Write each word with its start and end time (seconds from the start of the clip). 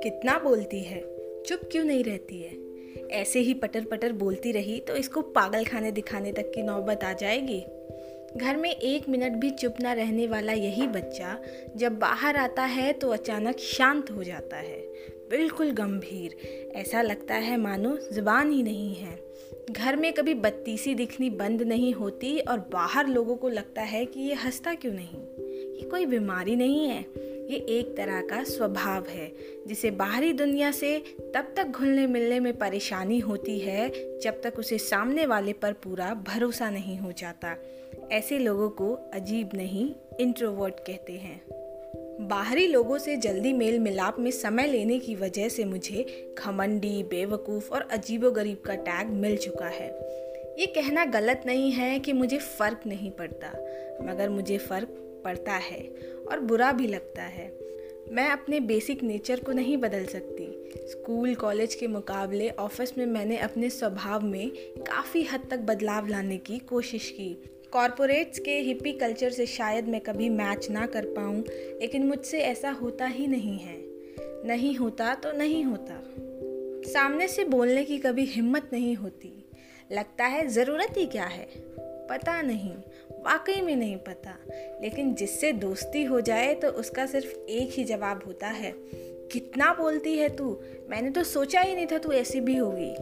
कितना 0.00 0.38
बोलती 0.38 0.80
है? 0.80 1.00
चुप 1.46 1.60
क्यों 1.72 1.84
नहीं 1.84 2.04
रहती 2.04 2.42
है? 2.42 2.50
ऐसे 3.08 3.38
ही 3.38 3.54
पटर 3.54 3.84
पटर 3.84 4.12
बोलती 4.12 4.52
रही 4.52 4.80
तो 4.80 4.96
इसको 4.96 5.20
पागल 5.20 5.64
खाने 5.64 5.92
दिखाने 5.92 6.32
तक 6.32 6.52
की 6.54 6.62
नौबत 6.62 7.04
आ 7.04 7.12
जाएगी। 7.12 7.64
घर 8.36 8.56
में 8.56 8.70
एक 8.70 9.08
मिनट 9.08 9.32
भी 9.32 9.50
चुप 9.50 9.74
ना 9.80 9.92
रहने 9.92 10.26
वाला 10.26 10.52
यही 10.52 10.86
बच्चा 10.86 11.42
जब 11.76 11.98
बाहर 11.98 12.36
आता 12.36 12.62
है 12.62 12.92
तो 12.92 13.10
अचानक 13.10 13.58
शांत 13.58 14.10
हो 14.10 14.22
जाता 14.22 14.56
है। 14.56 14.80
बिल्कुल 15.30 15.70
गंभीर। 15.70 16.36
ऐसा 16.74 17.02
लगता 17.02 17.34
है 17.34 17.56
मानो 17.56 17.98
ज़ुबान 18.12 18.52
ही 18.52 18.62
नहीं 18.62 18.94
है। 18.94 19.32
घर 19.70 19.96
में 19.96 20.12
कभी 20.12 20.34
बत्तीसी 20.34 20.94
दिखनी 20.94 21.30
बंद 21.30 21.62
नहीं 21.62 21.92
होती 21.92 22.38
और 22.38 22.58
बाहर 22.58 23.06
लोगों 23.06 23.36
को 23.36 23.48
लगता 23.48 23.82
है 23.82 24.04
कि 24.04 24.20
ये 24.20 24.34
हंसता 24.34 24.74
क्यों 24.74 24.92
नहीं? 24.92 25.41
ये 25.82 25.88
कोई 25.88 26.04
बीमारी 26.06 26.56
नहीं 26.56 26.86
है। 26.88 27.00
ये 27.50 27.56
एक 27.68 27.96
तरह 27.96 28.20
का 28.20 28.42
स्वभाव 28.44 29.06
है, 29.08 29.32
जिसे 29.66 29.90
बाहरी 29.90 30.32
दुनिया 30.32 30.70
से 30.70 30.98
तब 31.34 31.52
तक 31.56 31.66
घुलने 31.66 32.06
मिलने 32.06 32.40
में 32.40 32.52
परेशानी 32.58 33.18
होती 33.18 33.58
है, 33.58 33.90
जब 34.20 34.40
तक 34.42 34.58
उसे 34.58 34.78
सामने 34.78 35.26
वाले 35.26 35.52
पर 35.52 35.72
पूरा 35.72 36.14
भरोसा 36.14 36.70
नहीं 36.70 36.98
हो 36.98 37.12
जाता। 37.12 37.56
ऐसे 38.12 38.38
लोगों 38.38 38.70
को 38.70 38.92
अजीब 39.14 39.50
नहीं, 39.54 39.90
इंट्रोवर्ट 40.20 40.74
कहते 40.74 41.12
हैं। 41.12 41.40
बाहरी 42.28 42.66
लोगों 42.66 42.98
से 42.98 43.16
जल्दी 43.16 43.52
मेल 43.52 43.78
मिलाप 43.78 44.18
में 44.18 44.30
समय 44.30 44.66
लेने 44.66 44.98
की 44.98 45.14
वजह 45.14 45.48
से 45.48 45.64
मुझे 45.64 46.34
घमंडी, 46.38 47.02
बेवकूफ़ 47.02 47.70
और 47.70 47.88
अजीबोगरीब 47.90 48.62
का 48.66 48.74
टैग 48.74 49.10
मिल 49.10 49.36
चुका 49.36 49.66
है। 49.66 49.90
ये 50.58 50.66
कहना 50.66 51.04
गलत 51.04 51.42
नहीं 51.46 51.70
है 51.72 51.98
कि 51.98 52.12
मुझे 52.12 52.38
फ़र्क 52.38 52.80
नहीं 52.86 53.10
पड़ता, 53.10 53.48
मगर 54.02 54.28
मुझे 54.28 54.58
फ़र्क 54.58 54.98
पड़ता 55.24 55.52
है 55.52 55.80
और 56.30 56.40
बुरा 56.40 56.72
भी 56.72 56.86
लगता 56.86 57.22
है। 57.22 57.62
मैं 58.08 58.30
अपने 58.30 58.60
बेसिक 58.60 59.02
नेचर 59.02 59.40
को 59.40 59.52
नहीं 59.52 59.76
बदल 59.76 60.04
सकती। 60.04 60.70
स्कूल 60.90 61.34
कॉलेज 61.34 61.74
के 61.74 61.86
मुकाबले 61.86 62.50
ऑफ़िस 62.50 62.98
में 62.98 63.06
मैंने 63.06 63.38
अपने 63.38 63.70
स्वभाव 63.70 64.22
में 64.22 64.50
काफ़ी 64.78 65.22
हद 65.22 65.40
तक 65.50 65.58
बदलाव 65.58 66.08
लाने 66.08 66.38
की 66.38 66.58
कोशिश 66.58 67.10
की। 67.10 67.42
कॉरपोरेट्स 67.72 68.38
के 68.38 68.50
हिप्पी 68.50 68.92
कल्चर 68.92 69.30
से 69.30 69.46
शायद 69.46 69.88
मैं 69.88 70.00
कभी 70.00 70.28
मैच 70.28 70.70
ना 70.70 70.86
कर 70.86 71.04
पाऊँ, 71.04 71.44
लेकिन 71.80 72.06
मुझसे 72.06 72.38
ऐसा 72.38 72.70
होता 72.70 73.06
ही 73.06 73.26
नहीं 73.26 73.58
है। 73.58 73.76
नहीं 74.46 74.76
होता 74.76 75.14
तो 75.14 75.32
नहीं 75.32 75.64
होता। 75.64 76.04
सामने 76.92 77.28
से 77.28 77.44
बोलने 77.44 77.84
की 77.84 77.98
कभी 77.98 78.24
हिम्मत 78.24 78.70
नहीं 78.72 78.94
होती। 78.94 79.44
लगता 79.92 80.24
है, 80.24 80.46
ज़रूरत 80.46 80.94
ही 80.96 81.06
क्या 81.06 81.24
है? 81.24 81.48
पता 82.12 82.42
नहीं, 82.42 82.74
वाकई 83.10 83.60
में 83.60 83.76
नहीं 83.76 83.96
पता। 83.96 84.36
लेकिन 84.82 85.14
जिससे 85.14 85.52
दोस्ती 85.52 86.04
हो 86.04 86.20
जाए 86.20 86.54
तो 86.54 86.68
उसका 86.68 87.06
सिर्फ़ 87.06 87.38
एक 87.48 87.70
ही 87.72 87.84
जवाब 87.84 88.22
होता 88.26 88.48
है, 88.48 88.72
कितना 89.32 89.74
बोलती 89.74 90.18
है 90.18 90.28
तू? 90.36 90.60
मैंने 90.90 91.10
तो 91.10 91.24
सोचा 91.24 91.60
ही 91.60 91.74
नहीं 91.74 91.86
था 91.86 91.98
तू 91.98 92.12
ऐसी 92.12 92.40
भी 92.40 92.56
होगी। 92.56 92.94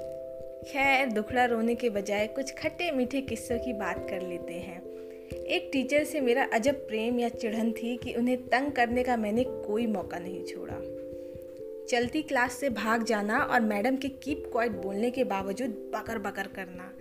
खैर, 0.72 1.06
दुखड़ा 1.06 1.44
रोने 1.44 1.74
के 1.74 1.90
बजाय 1.90 2.26
कुछ 2.26 2.54
खट्टे 2.54 2.90
मीठे 2.90 3.20
किस्सों 3.20 3.58
की 3.58 3.72
बात 3.72 4.06
कर 4.10 4.22
लेते 4.22 4.54
हैं। 4.54 4.82
एक 5.30 5.70
टीचर 5.72 6.04
से 6.04 6.20
मेरा 6.20 6.48
अजब 6.52 6.74
प्रेम 6.74 7.20
या 7.20 7.28
चिढ़न 7.28 7.72
थी 7.72 7.96
कि 7.96 8.14
उन्हें 8.14 8.36
तंग 8.46 8.72
करने 8.72 9.02
का 9.02 9.16
मैंने 9.16 9.44
कोई 9.44 9.86
मौका 9.86 10.18
नहीं 10.18 10.44
छोड़ा। 10.44 10.76
चलती 11.88 12.22
क्लास 12.22 12.52
से 12.52 12.68
भाग 12.68 13.04
जाना 13.04 13.38
और 13.38 13.60
मैडम 13.60 13.96
के 13.96 14.08
कीप 14.08 14.44
क्वाइट 14.52 14.72
बोलने 14.72 15.10
के 15.10 15.24
बावजूद 15.24 15.70
बकर 15.94 16.18
बकर 16.18 16.46
करना। 16.46 16.92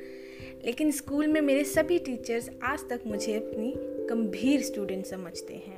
लेकिन 0.66 0.92
स्कूल 0.92 1.28
में 1.28 1.40
मेरे 1.42 1.64
सभी 1.64 1.98
टीचर्स 2.00 2.50
आज 2.64 2.88
तक 2.90 3.02
मुझे 3.08 3.36
अपनी 3.36 3.74
गंभीर 4.10 4.62
स्टूडेंट 4.62 5.06
समझते 5.06 5.54
हैं। 5.58 5.78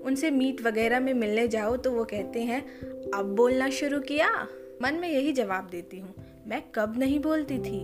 उनसे 0.00 0.30
मीट 0.30 0.62
वगैरह 0.62 1.00
में 1.00 1.12
मिलने 1.14 1.46
जाओ 1.48 1.76
तो 1.76 1.92
वो 1.92 2.04
कहते 2.04 2.42
हैं, 2.42 2.60
अब 3.10 3.34
बोलना 3.36 3.68
शुरू 3.70 4.00
किया। 4.00 4.28
मन 4.82 4.94
में 4.94 5.08
यही 5.08 5.32
जवाब 5.32 5.68
देती 5.70 5.98
हूँ, 5.98 6.14
मैं 6.46 6.62
कब 6.74 6.98
नहीं 6.98 7.18
बोलती 7.20 7.58
थी? 7.58 7.80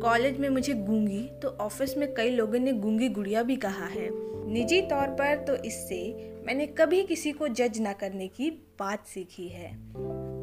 कॉलेज 0.00 0.38
में 0.38 0.48
मुझे 0.48 0.74
गूँगी 0.74 1.22
तो 1.42 1.48
ऑफ़िस 1.60 1.96
में 1.96 2.12
कई 2.14 2.30
लोगों 2.30 2.58
ने 2.58 2.72
गूँगी 2.74 3.08
गुड़िया 3.08 3.42
भी 3.42 3.56
कहा 3.56 3.86
है। 3.86 4.08
निजी 4.46 4.80
तौर 4.82 5.08
पर 5.10 5.44
तो 5.44 5.54
इससे 5.64 5.98
मैंने 6.46 6.66
कभी 6.78 7.02
किसी 7.02 7.32
को 7.32 7.48
जज 7.50 7.78
ना 7.80 7.92
करने 7.92 8.28
की 8.28 8.50
बात 8.80 9.06
सीखी 9.06 9.48
है। 9.48 9.70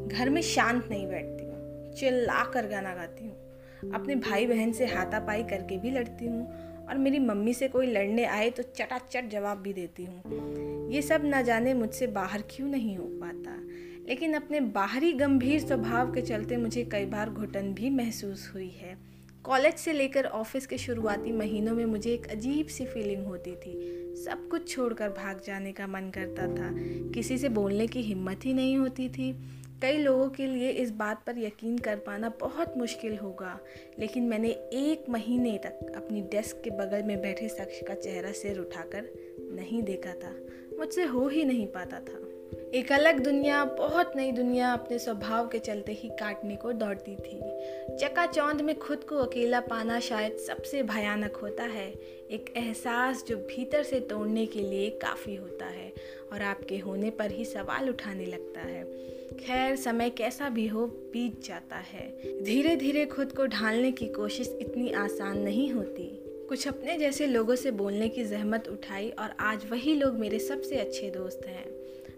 घर 0.08 0.30
में 0.30 0.42
शांत 0.42 0.88
नहीं 0.90 1.06
बैठती 1.06 1.44
हूँ, 1.44 1.92
चिल्ला 1.94 2.44
कर 2.44 2.66
गाना 2.68 2.94
गाती 2.94 3.26
हूँ। 3.26 3.43
अपने 3.94 4.14
भाई 4.14 4.46
बहन 4.46 4.72
से 4.72 4.86
हाथापाई 4.86 5.42
करके 5.42 5.78
भी 5.78 5.90
लड़ती 5.90 6.26
हूँ 6.26 6.46
और 6.88 6.98
मेरी 6.98 7.18
मम्मी 7.18 7.54
से 7.54 7.68
कोई 7.68 7.86
लड़ने 7.86 8.24
आए 8.24 8.50
तो 8.50 8.62
चटाचट 8.62 9.28
जवाब 9.28 9.58
भी 9.58 9.72
देती 9.72 10.04
हूँ। 10.04 10.22
ये 10.90 11.02
सब 11.02 11.24
ना 11.24 11.42
जाने 11.42 11.74
मुझसे 11.74 12.06
बाहर 12.06 12.42
क्यों 12.50 12.68
नहीं 12.68 12.96
हो 12.96 13.04
पाता? 13.04 13.60
लेकिन 14.08 14.34
अपने 14.34 14.60
बाहरी 14.60 15.12
गंभीर 15.12 15.60
स्वभाव 15.60 16.12
के 16.12 16.22
चलते 16.22 16.56
मुझे 16.56 16.84
कई 16.84 17.04
बार 17.04 17.30
घुटन 17.30 17.74
भी 17.74 17.90
महसूस 17.90 18.52
हुई 18.54 18.68
है। 18.68 18.96
कॉलेज 19.44 19.74
से 19.74 19.92
लेकर 19.92 20.24
ऑफ़िस 20.24 20.66
के 20.66 20.78
शुरुआती 20.78 21.32
महीनों 21.32 21.74
में 21.74 21.84
मुझे 21.84 22.10
एक 22.10 22.26
अजीब 22.26 22.66
सी 22.66 22.86
फीलिंग 22.86 23.26
होती 23.26 23.52
थी। 23.52 24.00
सब 24.24 24.48
कुछ 24.48 24.74
छोड़कर 24.74 25.08
भाग 25.08 25.40
जाने 25.46 25.72
का 25.72 25.86
मन 25.86 26.10
करता 26.14 26.46
था। 26.46 26.70
किसी 27.12 27.38
से 27.38 27.48
बोलने 27.48 27.86
की 27.86 28.00
हिम्मत 28.00 28.40
ही 28.44 28.54
नहीं 28.54 28.76
होती 28.76 29.08
थी। 29.08 29.32
कई 29.84 29.98
लोगों 29.98 30.28
के 30.28 30.46
लिए 30.46 30.70
इस 30.70 30.90
बात 30.90 31.22
पर 31.26 31.38
यकीन 31.38 31.78
कर 31.78 31.96
पाना 31.96 32.28
बहुत 32.40 32.76
मुश्किल 32.76 33.16
होगा। 33.16 33.60
लेकिन 33.98 34.22
मैंने 34.22 34.48
एक 34.50 35.08
महीने 35.08 35.58
तक 35.58 35.92
अपनी 35.96 36.20
डेस्क 36.20 36.60
के 36.64 36.70
बगल 36.70 37.02
में 37.02 37.22
बैठे 37.22 37.48
शख्स 37.48 37.80
का 37.88 37.94
चेहरा 37.94 38.32
सिर 38.32 38.58
उठाकर 38.58 39.08
नहीं 39.40 39.82
देखा 39.82 40.12
था। 40.12 40.36
मुझसे 40.78 41.02
हो 41.02 41.28
ही 41.28 41.44
नहीं 41.44 41.66
पाता 41.66 42.00
था। 42.00 42.28
एक 42.74 42.92
अलग 42.92 43.20
दुनिया, 43.20 43.64
बहुत 43.64 44.12
नई 44.16 44.32
दुनिया 44.32 44.72
अपने 44.72 44.98
स्वभाव 44.98 45.48
के 45.48 45.58
चलते 45.58 45.92
ही 45.92 46.08
काटने 46.08 46.56
को 46.56 46.72
दौड़ती 46.72 47.12
थी। 47.12 47.40
चकाचौंध 47.96 48.60
में 48.60 48.78
खुद 48.78 49.04
को 49.04 49.16
अकेला 49.16 49.60
पाना 49.60 50.00
शायद 50.00 50.36
सबसे 50.36 50.82
भयानक 50.82 51.36
होता 51.36 51.64
है। 51.64 51.92
एक 52.30 52.54
एहसास 52.56 53.24
जो 53.28 53.36
भीतर 53.36 53.82
से 53.82 54.00
तोड़ने 54.00 54.46
के 54.46 54.60
लिए 54.60 54.90
काफ़ी 54.90 55.34
होता 55.34 55.66
है 55.66 55.92
और 56.32 56.42
आपके 56.42 56.78
होने 56.78 57.10
पर 57.10 57.30
ही 57.30 57.44
सवाल 57.44 57.88
उठाने 57.88 58.26
लगता 58.26 58.60
है। 58.60 58.84
खैर, 59.36 59.76
समय 59.76 60.10
कैसा 60.10 60.48
भी 60.48 60.66
हो, 60.66 60.86
बीत 60.86 61.44
जाता 61.44 61.76
है। 61.76 62.08
धीरे 62.44 62.76
धीरे 62.76 63.06
खुद 63.06 63.32
को 63.32 63.46
ढालने 63.46 63.92
की 63.92 64.06
कोशिश 64.06 64.58
इतनी 64.60 64.92
आसान 64.92 65.38
नहीं 65.38 65.72
होती। 65.72 66.20
कुछ 66.48 66.68
अपने 66.68 66.98
जैसे 66.98 67.26
लोगों 67.26 67.56
से 67.56 67.70
बोलने 67.70 68.08
की 68.08 68.24
जहमत 68.24 68.68
उठाई 68.68 69.10
और 69.10 69.34
आज 69.40 69.66
वही 69.70 69.94
लोग 69.94 70.14
मेरे 70.14 70.38
सबसे 70.38 70.76
अच्छे 70.76 71.10
दोस्त 71.10 71.46
हैं। 71.46 71.66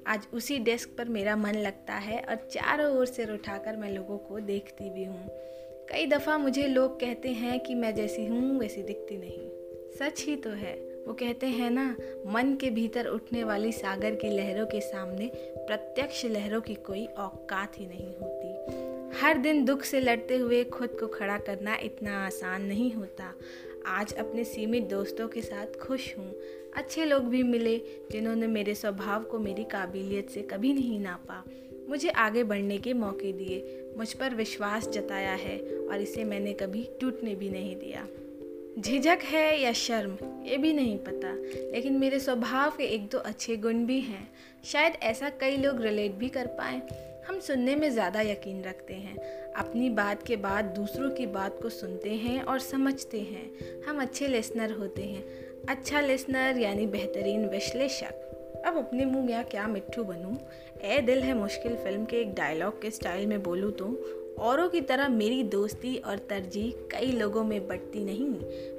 आज 0.06 0.26
उसी 0.34 0.58
डेस्क 0.58 0.88
पर 0.98 1.08
मेरा 1.08 1.36
मन 1.36 1.54
लगता 1.54 1.94
है 1.94 2.20
और 2.20 2.34
चारों 2.34 2.96
ओर 2.96 3.06
से 3.06 3.32
उठाकर 3.34 3.76
मैं 3.76 3.90
लोगों 3.90 4.18
को 4.18 4.40
देखती 4.40 4.90
भी 4.90 5.04
हूँ। 5.04 5.28
कई 5.88 6.06
दफ़ा 6.06 6.38
मुझे 6.38 6.66
लोग 6.66 7.00
कहते 7.00 7.28
हैं 7.28 7.60
कि 7.60 7.74
मैं 7.74 7.94
जैसी 7.94 8.26
हूँ, 8.26 8.58
वैसी 8.58 8.82
दिखती 8.82 9.18
नहीं। 9.18 9.55
सच 9.98 10.24
ही 10.24 10.36
तो 10.36 10.50
है। 10.50 10.74
वो 11.06 11.12
कहते 11.12 11.46
हैं 11.46 11.70
ना, 11.70 11.96
मन 12.26 12.56
के 12.60 12.70
भीतर 12.70 13.06
उठने 13.06 13.44
वाली 13.44 13.72
सागर 13.72 14.14
की 14.14 14.28
लहरों 14.28 14.66
के 14.66 14.80
सामने 14.80 15.30
प्रत्यक्ष 15.36 16.24
लहरों 16.24 16.60
की 16.60 16.74
कोई 16.74 17.06
औकात 17.06 17.80
ही 17.80 17.86
नहीं 17.86 18.14
होती। 18.16 18.46
हर 19.18 19.38
दिन 19.38 19.64
दुख 19.64 19.82
से 19.82 20.00
लड़ते 20.00 20.36
हुए 20.36 20.64
खुद 20.64 20.88
को 20.88 21.06
खड़ा 21.06 21.38
करना 21.38 21.76
इतना 21.76 22.26
आसान 22.26 22.62
नहीं 22.62 22.92
होता। 22.92 23.34
आज 23.86 24.12
अपने 24.12 24.44
सीमित 24.44 24.82
दोस्तों 24.82 25.28
के 25.28 25.42
साथ 25.42 25.66
खुश 25.66 26.18
हूँ। 26.18 26.36
अच्छे 26.76 27.04
लोग 27.04 27.24
भी 27.24 27.42
मिले, 27.42 27.78
जिन्होंने 28.10 28.46
मेरे 28.46 28.74
स्वभाव 28.74 29.22
को 29.22 29.38
मेरी 29.38 29.64
काबिलियत 29.64 30.30
से 30.30 30.42
कभी 30.42 30.72
नहीं 30.72 31.00
नापा। 31.00 31.44
मुझे 31.88 32.08
आगे 32.08 32.44
बढ़ने 32.44 32.78
के 32.78 32.92
मौके 32.92 33.32
दिए। 33.32 33.88
मुझ 33.96 34.12
पर 34.12 34.34
विश्वास 34.34 34.88
जताया 34.88 35.34
है 35.34 35.58
और 35.58 36.00
इसे 36.00 36.24
मैंने 36.24 36.52
कभी 36.52 36.88
टूटने 37.00 37.34
भी 37.34 37.50
नहीं 37.50 37.76
दिया। 37.76 38.08
झिझक 38.78 39.18
है 39.24 39.60
या 39.60 39.72
शर्म, 39.72 40.18
ये 40.44 40.56
भी 40.56 40.72
नहीं 40.72 40.98
पता। 40.98 41.34
लेकिन 41.72 41.92
मेरे 41.92 42.20
स्वभाव 42.20 42.70
के 42.70 42.84
एक 42.84 43.08
दो 43.08 43.18
अच्छे 43.18 43.56
गुण 43.56 43.86
भी 43.86 44.00
हैं। 44.00 44.28
शायद 44.64 44.92
ऐसा 45.02 45.28
कई 45.28 45.56
लोग 45.56 45.82
रिलेट 45.82 46.12
भी 46.12 46.28
कर 46.28 46.46
पाए। 46.46 46.82
हम 47.28 47.40
सुनने 47.40 47.76
में 47.76 47.90
ज़्यादा 47.90 48.20
यकीन 48.20 48.62
रखते 48.62 48.94
हैं। 48.94 49.16
अपनी 49.52 49.90
बात 49.90 50.22
के 50.22 50.36
बाद 50.36 50.64
दूसरों 50.64 51.10
की 51.10 51.26
बात 51.26 51.58
को 51.62 51.68
सुनते 51.68 52.10
हैं 52.10 52.42
और 52.42 52.58
समझते 52.58 53.20
हैं। 53.20 53.50
हम 53.82 54.02
अच्छे 54.02 54.28
लिसनर 54.28 54.72
होते 54.72 55.02
हैं। 55.02 55.24
अच्छा 55.68 56.00
लिसनर 56.00 56.58
यानी 56.58 56.86
बेहतरीन 56.86 57.48
विश्लेषक। 57.48 58.22
अब 58.66 58.76
अपने 58.76 59.04
मुँह 59.04 59.26
में 59.26 59.44
क्या 59.44 59.66
मिट्टू 59.66 60.04
बनूं? 60.04 60.36
ए 60.82 61.00
दिल 61.00 61.18
है 61.18 61.34
मुश्किल 61.34 61.76
फ़िल्म 61.76 62.04
के 62.04 62.16
एक 62.16 62.34
डायलॉग 62.34 62.82
के 62.82 62.90
स्टाइल 62.90 63.26
में 63.26 63.42
बोलूँ 63.42 63.72
तो? 63.72 63.86
औरों 64.38 64.68
की 64.68 64.80
तरह 64.80 65.08
मेरी 65.08 65.42
दोस्ती 65.42 65.96
और 65.96 66.18
तरजीह 66.18 66.72
कई 66.90 67.12
लोगों 67.12 67.44
में 67.44 67.68
बढ़ती 67.68 68.04
नहीं, 68.04 68.30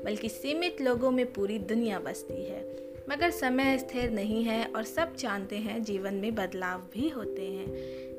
बल्कि 0.04 0.30
सीमित 0.30 0.82
लोगों 0.82 1.12
में 1.12 1.34
पूरी 1.34 1.60
दुनिया 1.60 2.00
बसती 2.00 2.44
है। 2.44 2.78
मगर 3.10 3.30
समय 3.30 3.78
स्थिर 3.78 4.12
नहीं 4.12 4.44
है 4.44 4.66
और 4.66 4.84
सब 4.84 5.16
जानते 5.16 5.58
हैं 5.58 5.84
जीवन 5.84 6.14
में 6.14 6.36
बदलाव 6.36 6.80
भी 6.94 7.10
होते 7.10 7.42
हैं। 7.42 7.68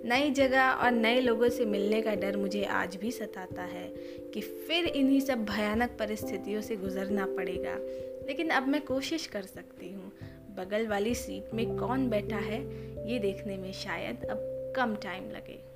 नई 0.09 0.31
जगह 0.31 0.71
और 0.71 0.91
नए 0.91 1.21
लोगों 1.21 1.49
से 1.49 1.65
मिलने 1.65 2.03
का 2.03 2.15
डर 2.15 2.37
मुझे 2.37 2.65
आज 2.65 2.97
भी 2.97 3.11
सताता 3.11 3.63
है 3.63 3.89
कि 4.35 4.41
फिर 4.41 4.87
इन्हीं 4.87 5.21
सब 5.21 5.45
भयानक 5.45 5.97
परिस्थितियों 5.99 6.61
से 6.61 6.77
गुजरना 6.77 7.27
पड़ेगा। 7.27 7.75
लेकिन 8.27 8.49
अब 8.49 8.69
मैं 8.69 8.81
कोशिश 8.85 9.27
कर 9.27 9.43
सकती 9.43 9.93
हूँ। 9.93 10.13
बगल 10.57 10.87
वाली 10.87 11.15
सीट 11.15 11.55
में 11.55 11.77
कौन 11.77 12.09
बैठा 12.09 12.37
है, 12.37 12.63
ये 13.13 13.19
देखने 13.19 13.57
में 13.57 13.73
शायद 13.73 14.25
अब 14.25 14.73
कम 14.77 14.95
टाइम 14.95 15.31
लगे। 15.31 15.69